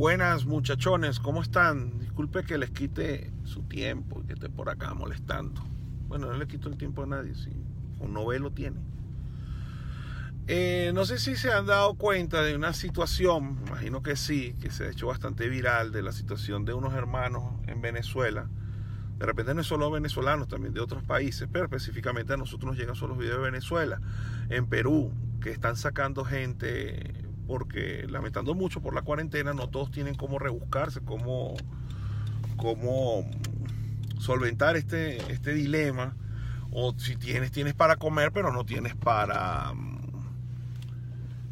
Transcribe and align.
Buenas 0.00 0.46
muchachones, 0.46 1.20
¿cómo 1.20 1.42
están? 1.42 1.98
Disculpe 1.98 2.42
que 2.42 2.56
les 2.56 2.70
quite 2.70 3.30
su 3.44 3.64
tiempo 3.64 4.22
y 4.22 4.26
que 4.26 4.32
esté 4.32 4.48
por 4.48 4.70
acá 4.70 4.94
molestando. 4.94 5.62
Bueno, 6.08 6.28
no 6.28 6.38
le 6.38 6.46
quito 6.46 6.70
el 6.70 6.78
tiempo 6.78 7.02
a 7.02 7.06
nadie, 7.06 7.34
si 7.34 7.50
un 7.98 8.14
novelo 8.14 8.50
tiene. 8.50 8.80
Eh, 10.46 10.92
no 10.94 11.04
sé 11.04 11.18
si 11.18 11.36
se 11.36 11.52
han 11.52 11.66
dado 11.66 11.96
cuenta 11.96 12.42
de 12.42 12.56
una 12.56 12.72
situación, 12.72 13.62
imagino 13.66 14.02
que 14.02 14.16
sí, 14.16 14.56
que 14.58 14.70
se 14.70 14.84
ha 14.84 14.88
hecho 14.88 15.06
bastante 15.06 15.50
viral, 15.50 15.92
de 15.92 16.00
la 16.00 16.12
situación 16.12 16.64
de 16.64 16.72
unos 16.72 16.94
hermanos 16.94 17.60
en 17.66 17.82
Venezuela. 17.82 18.48
De 19.18 19.26
repente 19.26 19.52
no 19.52 19.62
solo 19.62 19.90
venezolanos, 19.90 20.48
también 20.48 20.72
de 20.72 20.80
otros 20.80 21.02
países, 21.02 21.46
pero 21.52 21.66
específicamente 21.66 22.32
a 22.32 22.38
nosotros 22.38 22.70
nos 22.70 22.78
llegan 22.78 22.94
solo 22.94 23.16
los 23.16 23.18
videos 23.18 23.36
de 23.36 23.50
Venezuela. 23.50 24.00
En 24.48 24.66
Perú, 24.66 25.12
que 25.42 25.50
están 25.50 25.76
sacando 25.76 26.24
gente 26.24 27.19
porque 27.50 28.06
lamentando 28.08 28.54
mucho 28.54 28.80
por 28.80 28.94
la 28.94 29.02
cuarentena, 29.02 29.52
no 29.52 29.68
todos 29.68 29.90
tienen 29.90 30.14
cómo 30.14 30.38
rebuscarse, 30.38 31.00
cómo, 31.00 31.56
cómo 32.56 33.28
solventar 34.20 34.76
este, 34.76 35.16
este 35.32 35.52
dilema. 35.52 36.14
O 36.70 36.94
si 36.96 37.16
tienes, 37.16 37.50
tienes 37.50 37.74
para 37.74 37.96
comer, 37.96 38.30
pero 38.30 38.52
no 38.52 38.64
tienes 38.64 38.94
para. 38.94 39.72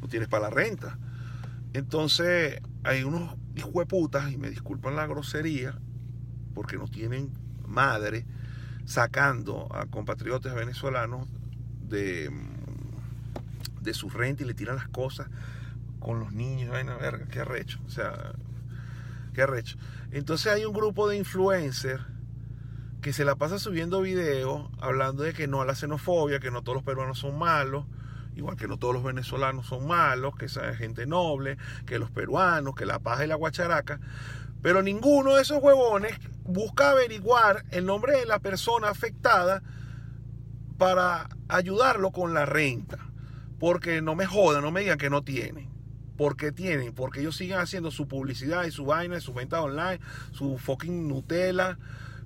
no 0.00 0.08
tienes 0.08 0.26
para 0.26 0.48
la 0.48 0.50
renta. 0.50 0.98
Entonces, 1.74 2.60
hay 2.82 3.04
unos 3.04 3.36
hijueputas, 3.54 4.32
y 4.32 4.36
me 4.36 4.50
disculpan 4.50 4.96
la 4.96 5.06
grosería, 5.06 5.78
porque 6.54 6.76
no 6.76 6.88
tienen 6.88 7.30
madre, 7.68 8.26
sacando 8.84 9.68
a 9.72 9.86
compatriotas 9.86 10.56
venezolanos 10.56 11.28
de, 11.88 12.32
de 13.80 13.94
su 13.94 14.10
renta 14.10 14.42
y 14.42 14.46
le 14.46 14.54
tiran 14.54 14.74
las 14.74 14.88
cosas 14.88 15.28
con 16.04 16.20
los 16.20 16.32
niños, 16.32 16.70
vaina, 16.70 16.96
verga, 16.96 17.26
qué 17.30 17.40
arrecho, 17.40 17.80
o 17.86 17.90
sea, 17.90 18.34
qué 19.32 19.42
arrecho. 19.42 19.78
Entonces 20.12 20.52
hay 20.52 20.66
un 20.66 20.74
grupo 20.74 21.08
de 21.08 21.16
influencers 21.16 22.02
que 23.00 23.14
se 23.14 23.24
la 23.24 23.36
pasa 23.36 23.58
subiendo 23.58 24.02
videos 24.02 24.70
hablando 24.80 25.22
de 25.22 25.32
que 25.32 25.48
no 25.48 25.62
a 25.62 25.64
la 25.64 25.74
xenofobia, 25.74 26.40
que 26.40 26.50
no 26.50 26.62
todos 26.62 26.76
los 26.76 26.84
peruanos 26.84 27.18
son 27.18 27.38
malos, 27.38 27.86
igual 28.36 28.56
que 28.56 28.68
no 28.68 28.78
todos 28.78 28.92
los 28.92 29.02
venezolanos 29.02 29.66
son 29.66 29.86
malos, 29.86 30.36
que 30.36 30.44
esa 30.44 30.74
gente 30.74 31.06
noble, 31.06 31.56
que 31.86 31.98
los 31.98 32.10
peruanos, 32.10 32.74
que 32.74 32.84
la 32.84 32.98
paja 32.98 33.24
y 33.24 33.28
la 33.28 33.36
guacharaca, 33.36 33.98
pero 34.60 34.82
ninguno 34.82 35.36
de 35.36 35.42
esos 35.42 35.62
huevones 35.62 36.18
busca 36.44 36.90
averiguar 36.90 37.64
el 37.70 37.86
nombre 37.86 38.18
de 38.18 38.26
la 38.26 38.40
persona 38.40 38.90
afectada 38.90 39.62
para 40.76 41.30
ayudarlo 41.48 42.10
con 42.10 42.34
la 42.34 42.44
renta. 42.44 42.98
Porque 43.58 44.02
no 44.02 44.14
me 44.14 44.26
jodan, 44.26 44.62
no 44.62 44.70
me 44.70 44.80
digan 44.80 44.98
que 44.98 45.08
no 45.08 45.22
tienen 45.22 45.73
porque 46.16 46.52
tienen, 46.52 46.94
porque 46.94 47.20
ellos 47.20 47.36
siguen 47.36 47.58
haciendo 47.58 47.90
su 47.90 48.06
publicidad 48.08 48.64
y 48.64 48.70
su 48.70 48.84
vaina, 48.84 49.18
y 49.18 49.20
su 49.20 49.34
venta 49.34 49.60
online, 49.60 50.00
su 50.32 50.58
fucking 50.58 51.08
Nutella, 51.08 51.78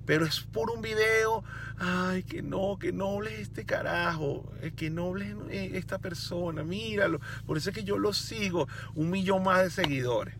pero 0.05 0.25
es 0.25 0.41
por 0.41 0.71
un 0.71 0.81
video, 0.81 1.43
ay, 1.77 2.23
que 2.23 2.41
no, 2.41 2.77
que 2.79 2.91
noble 2.91 3.33
es 3.33 3.41
este 3.41 3.65
carajo, 3.65 4.51
eh, 4.61 4.71
que 4.75 4.89
noble 4.89 5.35
es 5.51 5.73
esta 5.75 5.99
persona, 5.99 6.63
míralo, 6.63 7.19
por 7.45 7.57
eso 7.57 7.69
es 7.69 7.75
que 7.75 7.83
yo 7.83 7.97
lo 7.97 8.13
sigo, 8.13 8.67
un 8.95 9.09
millón 9.09 9.43
más 9.43 9.61
de 9.61 9.69
seguidores, 9.69 10.35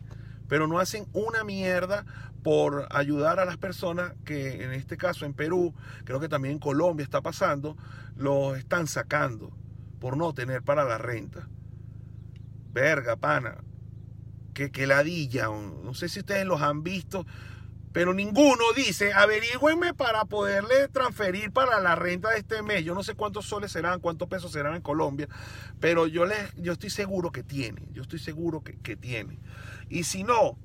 pero 0.48 0.66
no 0.66 0.78
hacen 0.80 1.06
una 1.12 1.44
mierda 1.44 2.04
por 2.42 2.88
ayudar 2.90 3.38
a 3.38 3.44
las 3.44 3.58
personas 3.58 4.14
que 4.24 4.64
en 4.64 4.72
este 4.72 4.96
caso 4.96 5.24
en 5.24 5.34
Perú, 5.34 5.74
creo 6.04 6.20
que 6.20 6.28
también 6.28 6.54
en 6.54 6.58
Colombia 6.58 7.04
está 7.04 7.20
pasando, 7.20 7.76
los 8.16 8.58
están 8.58 8.86
sacando 8.86 9.52
por 10.00 10.16
no 10.16 10.32
tener 10.32 10.62
para 10.62 10.84
la 10.84 10.98
renta. 10.98 11.46
Verga, 12.72 13.16
pana. 13.16 13.58
Que, 14.54 14.70
que 14.70 14.86
ladilla. 14.86 15.46
No 15.46 15.94
sé 15.94 16.08
si 16.08 16.20
ustedes 16.20 16.46
los 16.46 16.60
han 16.62 16.82
visto. 16.82 17.26
Pero 17.92 18.14
ninguno 18.14 18.62
dice, 18.76 19.12
averigüenme 19.12 19.94
para 19.94 20.24
poderle 20.24 20.86
transferir 20.88 21.50
para 21.50 21.80
la 21.80 21.96
renta 21.96 22.30
de 22.30 22.38
este 22.38 22.62
mes. 22.62 22.84
Yo 22.84 22.94
no 22.94 23.02
sé 23.02 23.14
cuántos 23.14 23.46
soles 23.46 23.72
serán, 23.72 23.98
cuántos 23.98 24.28
pesos 24.28 24.52
serán 24.52 24.76
en 24.76 24.82
Colombia, 24.82 25.28
pero 25.80 26.06
yo, 26.06 26.24
les, 26.24 26.54
yo 26.54 26.72
estoy 26.72 26.90
seguro 26.90 27.32
que 27.32 27.42
tiene. 27.42 27.88
Yo 27.92 28.02
estoy 28.02 28.20
seguro 28.20 28.62
que, 28.62 28.78
que 28.78 28.96
tiene. 28.96 29.40
Y 29.88 30.04
si 30.04 30.22
no, 30.22 30.56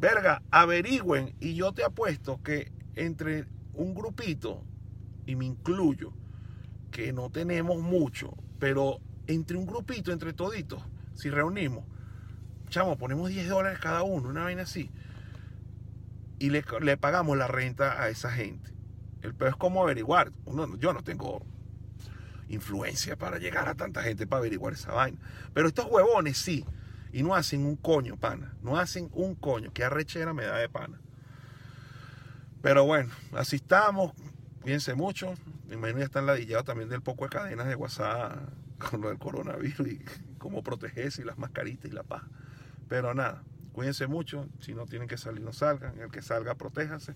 verga, 0.00 0.42
averigüen. 0.50 1.34
Y 1.40 1.54
yo 1.54 1.72
te 1.72 1.84
apuesto 1.84 2.42
que 2.42 2.72
entre 2.94 3.44
un 3.74 3.94
grupito, 3.94 4.64
y 5.26 5.36
me 5.36 5.44
incluyo, 5.44 6.14
que 6.90 7.12
no 7.12 7.28
tenemos 7.28 7.82
mucho, 7.82 8.34
pero 8.58 8.98
entre 9.26 9.58
un 9.58 9.66
grupito, 9.66 10.10
entre 10.10 10.32
toditos, 10.32 10.82
si 11.14 11.30
reunimos, 11.30 11.84
chamo, 12.68 12.96
ponemos 12.96 13.28
10 13.28 13.48
dólares 13.48 13.78
cada 13.78 14.02
uno, 14.02 14.28
una 14.28 14.44
vaina 14.44 14.62
así, 14.62 14.90
y 16.38 16.50
le, 16.50 16.64
le 16.80 16.96
pagamos 16.96 17.36
la 17.36 17.46
renta 17.46 18.02
a 18.02 18.08
esa 18.08 18.30
gente. 18.30 18.72
El 19.22 19.34
peor 19.34 19.50
es 19.50 19.56
cómo 19.56 19.82
averiguar. 19.82 20.32
Uno, 20.44 20.76
yo 20.76 20.92
no 20.92 21.02
tengo 21.04 21.46
influencia 22.48 23.16
para 23.16 23.38
llegar 23.38 23.68
a 23.68 23.74
tanta 23.74 24.02
gente 24.02 24.26
para 24.26 24.40
averiguar 24.40 24.72
esa 24.72 24.92
vaina. 24.92 25.18
Pero 25.54 25.68
estos 25.68 25.86
huevones 25.86 26.38
sí. 26.38 26.66
Y 27.12 27.22
no 27.22 27.34
hacen 27.34 27.64
un 27.64 27.76
coño, 27.76 28.16
pana. 28.16 28.54
No 28.62 28.78
hacen 28.78 29.10
un 29.12 29.34
coño. 29.34 29.70
Qué 29.72 29.84
arrechera 29.84 30.32
me 30.32 30.44
da 30.44 30.56
de 30.56 30.68
pana. 30.68 30.98
Pero 32.62 32.84
bueno, 32.84 33.12
así 33.32 33.56
estamos. 33.56 34.12
Piense 34.64 34.94
mucho. 34.94 35.34
Mi 35.68 35.74
imagino 35.74 36.00
ya 36.00 36.06
están 36.06 36.26
ladillados 36.26 36.64
también 36.64 36.88
del 36.88 37.02
poco 37.02 37.24
de 37.24 37.30
cadenas 37.30 37.68
de 37.68 37.76
WhatsApp 37.76 38.36
con 38.90 39.00
del 39.00 39.18
coronavirus 39.18 39.86
y 39.88 40.04
cómo 40.38 40.62
protegerse 40.62 41.22
y 41.22 41.24
las 41.24 41.38
mascaritas 41.38 41.90
y 41.90 41.94
la 41.94 42.02
paz. 42.02 42.22
Pero 42.88 43.14
nada, 43.14 43.42
cuídense 43.72 44.06
mucho, 44.06 44.48
si 44.60 44.74
no 44.74 44.86
tienen 44.86 45.08
que 45.08 45.16
salir, 45.16 45.40
no 45.40 45.52
salgan, 45.52 45.98
el 45.98 46.10
que 46.10 46.22
salga, 46.22 46.54
protéjanse, 46.54 47.14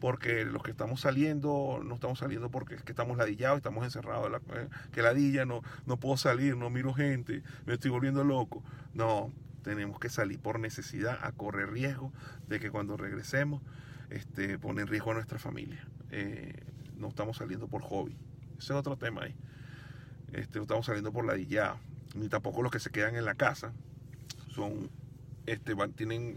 porque 0.00 0.44
los 0.44 0.62
que 0.62 0.72
estamos 0.72 1.00
saliendo, 1.00 1.80
no 1.84 1.94
estamos 1.94 2.18
saliendo 2.18 2.50
porque 2.50 2.74
es 2.74 2.82
que 2.82 2.92
estamos 2.92 3.16
ladillados, 3.16 3.58
estamos 3.58 3.84
encerrados, 3.84 4.30
la, 4.30 4.38
eh, 4.38 4.68
que 4.90 5.02
ladilla, 5.02 5.44
no, 5.44 5.62
no 5.86 5.98
puedo 5.98 6.16
salir, 6.16 6.56
no 6.56 6.70
miro 6.70 6.92
gente, 6.94 7.42
me 7.66 7.74
estoy 7.74 7.90
volviendo 7.90 8.24
loco. 8.24 8.64
No, 8.94 9.32
tenemos 9.62 9.98
que 10.00 10.08
salir 10.08 10.40
por 10.40 10.58
necesidad, 10.58 11.18
a 11.22 11.32
correr 11.32 11.70
riesgo 11.70 12.12
de 12.48 12.58
que 12.58 12.70
cuando 12.70 12.96
regresemos, 12.96 13.62
este, 14.10 14.58
pone 14.58 14.82
en 14.82 14.88
riesgo 14.88 15.12
a 15.12 15.14
nuestra 15.14 15.38
familia. 15.38 15.86
Eh, 16.10 16.52
no 16.96 17.08
estamos 17.08 17.36
saliendo 17.36 17.68
por 17.68 17.82
hobby. 17.82 18.16
Ese 18.58 18.72
es 18.72 18.78
otro 18.78 18.96
tema 18.96 19.22
ahí. 19.22 19.36
Este, 20.32 20.58
no 20.58 20.62
estamos 20.62 20.86
saliendo 20.86 21.12
por 21.12 21.26
ladillado 21.26 21.78
ni 22.14 22.28
tampoco 22.28 22.62
los 22.62 22.72
que 22.72 22.78
se 22.78 22.90
quedan 22.90 23.16
en 23.16 23.24
la 23.24 23.34
casa. 23.34 23.72
Son, 24.54 24.90
este, 25.46 25.74
van, 25.74 25.92
tienen, 25.92 26.36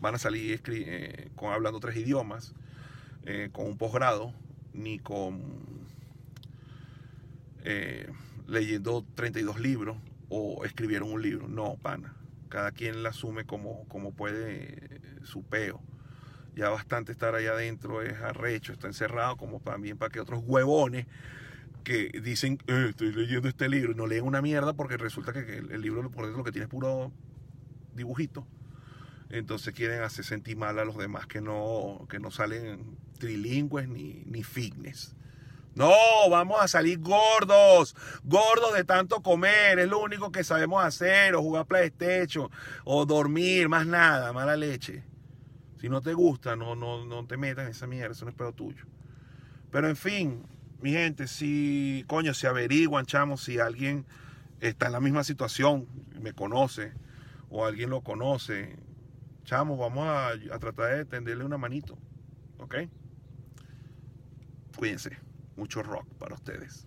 van 0.00 0.14
a 0.14 0.18
salir 0.18 0.60
eh, 0.68 1.30
con, 1.36 1.52
hablando 1.52 1.80
tres 1.80 1.96
idiomas, 1.96 2.54
eh, 3.24 3.50
con 3.52 3.66
un 3.66 3.76
posgrado, 3.76 4.32
ni 4.72 4.98
con 4.98 5.40
eh, 7.64 8.10
leyendo 8.46 9.04
32 9.14 9.60
libros 9.60 9.96
o 10.28 10.64
escribieron 10.64 11.12
un 11.12 11.22
libro. 11.22 11.48
No, 11.48 11.76
pana. 11.76 12.14
Cada 12.48 12.72
quien 12.72 13.02
la 13.02 13.10
asume 13.10 13.44
como, 13.44 13.84
como 13.88 14.12
puede 14.12 15.00
su 15.24 15.42
peo. 15.42 15.80
Ya 16.56 16.68
bastante 16.68 17.12
estar 17.12 17.34
allá 17.36 17.52
adentro 17.52 18.02
es 18.02 18.14
arrecho, 18.20 18.72
está 18.72 18.88
encerrado, 18.88 19.36
como 19.36 19.60
también 19.60 19.96
para 19.96 20.10
que 20.10 20.18
otros 20.18 20.42
huevones 20.44 21.06
que 21.82 22.08
dicen, 22.22 22.58
eh, 22.66 22.86
estoy 22.90 23.12
leyendo 23.12 23.48
este 23.48 23.68
libro, 23.68 23.92
y 23.92 23.94
no 23.94 24.06
leen 24.06 24.24
una 24.24 24.42
mierda 24.42 24.72
porque 24.74 24.96
resulta 24.96 25.32
que 25.32 25.58
el, 25.58 25.80
libro 25.80 26.10
por 26.10 26.26
lo 26.26 26.44
que 26.44 26.52
tiene 26.52 26.64
es 26.64 26.70
puro 26.70 27.12
dibujito. 27.94 28.46
Entonces 29.30 29.74
quieren 29.74 30.02
hacer 30.02 30.24
sentir 30.24 30.56
mal 30.56 30.78
a 30.78 30.84
los 30.84 30.96
demás 30.96 31.26
que 31.26 31.40
no, 31.40 32.06
que 32.08 32.18
no 32.18 32.30
salen 32.30 32.96
trilingües 33.18 33.88
ni, 33.88 34.24
ni 34.26 34.42
fitness. 34.42 35.14
No, 35.74 35.92
vamos 36.28 36.60
a 36.60 36.66
salir 36.66 36.98
gordos, 36.98 37.94
gordos 38.24 38.74
de 38.74 38.82
tanto 38.84 39.22
comer, 39.22 39.78
es 39.78 39.88
lo 39.88 40.00
único 40.00 40.32
que 40.32 40.42
sabemos 40.42 40.84
hacer, 40.84 41.36
o 41.36 41.42
jugar 41.42 41.66
PlayStation, 41.66 42.50
o 42.84 43.06
dormir, 43.06 43.68
más 43.68 43.86
nada, 43.86 44.32
mala 44.32 44.56
leche. 44.56 45.04
Si 45.80 45.88
no 45.88 46.02
te 46.02 46.12
gusta, 46.12 46.56
no, 46.56 46.74
no, 46.74 47.04
no 47.04 47.24
te 47.24 47.36
metas 47.36 47.66
en 47.66 47.70
esa 47.70 47.86
mierda, 47.86 48.12
eso 48.12 48.24
no 48.24 48.32
es 48.32 48.36
pedo 48.36 48.52
tuyo. 48.52 48.84
Pero 49.70 49.88
en 49.88 49.96
fin, 49.96 50.42
mi 50.82 50.92
gente, 50.92 51.26
si, 51.26 52.04
coño, 52.06 52.34
si 52.34 52.46
averiguan, 52.46 53.06
chamo, 53.06 53.36
si 53.36 53.58
alguien 53.58 54.06
está 54.60 54.86
en 54.86 54.92
la 54.92 55.00
misma 55.00 55.24
situación, 55.24 55.86
me 56.20 56.32
conoce, 56.32 56.92
o 57.50 57.66
alguien 57.66 57.90
lo 57.90 58.02
conoce, 58.02 58.76
chamo, 59.44 59.76
vamos 59.76 60.06
a, 60.06 60.28
a 60.28 60.58
tratar 60.58 60.96
de 60.96 61.04
tenderle 61.04 61.44
una 61.44 61.58
manito, 61.58 61.98
¿ok? 62.58 62.76
Cuídense, 64.76 65.18
mucho 65.56 65.82
rock 65.82 66.06
para 66.18 66.34
ustedes. 66.34 66.86